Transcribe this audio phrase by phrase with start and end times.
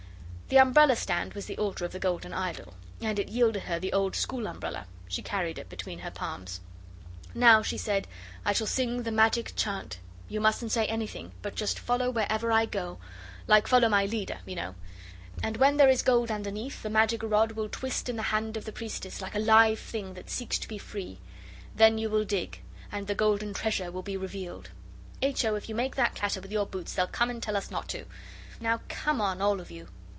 [0.53, 3.93] The umbrella stand was the altar of the golden idol, and it yielded her the
[3.93, 4.85] old school umbrella.
[5.07, 6.59] She carried it between her palms.
[7.33, 8.05] 'Now,' she said,
[8.43, 9.99] 'I shall sing the magic chant.
[10.27, 12.97] You mustn't say anything, but just follow wherever I go
[13.47, 14.75] like follow my leader, you know
[15.41, 18.65] and when there is gold underneath the magic rod will twist in the hand of
[18.65, 21.19] the priestess like a live thing that seeks to be free.
[21.77, 22.59] Then you will dig,
[22.91, 24.69] and the golden treasure will be revealed.
[25.21, 25.45] H.
[25.45, 27.87] O., if you make that clatter with your boots they'll come and tell us not
[27.87, 28.03] to.
[28.59, 29.87] Now come on all of you.